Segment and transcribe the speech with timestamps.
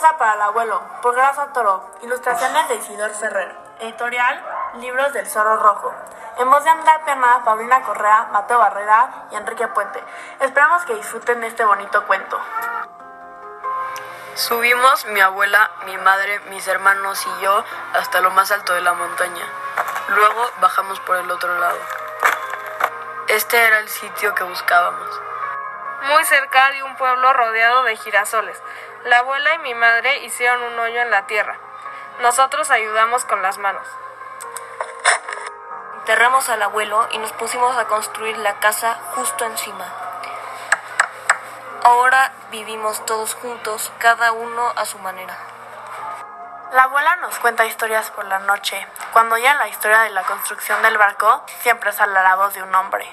[0.00, 1.84] para el abuelo, por Grasa Toro.
[2.02, 3.54] Ilustraciones de Isidor Ferrer.
[3.80, 4.42] Editorial
[4.78, 5.94] Libros del Zorro Rojo.
[6.38, 10.02] En voz de Andrea Pena, Paulina Correa, Mateo Barrera y Enrique Puente.
[10.40, 12.40] Esperamos que disfruten este bonito cuento.
[14.34, 17.62] Subimos mi abuela, mi madre, mis hermanos y yo
[17.94, 19.44] hasta lo más alto de la montaña.
[20.08, 21.78] Luego bajamos por el otro lado.
[23.28, 25.20] Este era el sitio que buscábamos.
[26.02, 28.60] Muy cerca de un pueblo rodeado de girasoles.
[29.04, 31.58] La abuela y mi madre hicieron un hoyo en la tierra.
[32.20, 33.86] Nosotros ayudamos con las manos.
[35.98, 39.86] Enterramos al abuelo y nos pusimos a construir la casa justo encima.
[41.84, 45.36] Ahora vivimos todos juntos, cada uno a su manera.
[46.72, 48.86] La abuela nos cuenta historias por la noche.
[49.12, 52.74] Cuando oyen la historia de la construcción del barco, siempre sale la voz de un
[52.74, 53.08] hombre.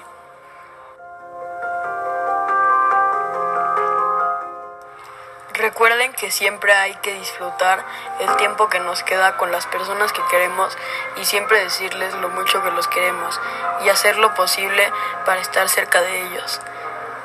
[5.58, 7.84] Recuerden que siempre hay que disfrutar
[8.20, 10.78] el tiempo que nos queda con las personas que queremos
[11.16, 13.40] y siempre decirles lo mucho que los queremos
[13.84, 14.92] y hacer lo posible
[15.26, 16.60] para estar cerca de ellos.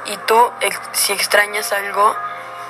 [0.05, 0.51] Y tú,
[0.93, 2.15] si extrañas algo,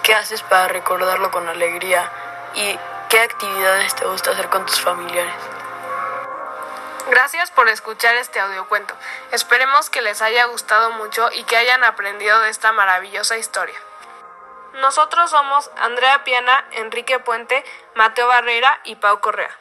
[0.04, 2.12] ¿qué haces para recordarlo con alegría?
[2.56, 2.78] ¿Y
[3.08, 5.34] qué actividades te gusta hacer con tus familiares?
[7.10, 8.96] Gracias por escuchar este audiocuento.
[9.32, 13.80] Esperemos que les haya gustado mucho y que hayan aprendido de esta maravillosa historia.
[14.82, 17.64] Nosotros somos Andrea Piana, Enrique Puente,
[17.96, 19.56] Mateo Barrera y Pau Correa.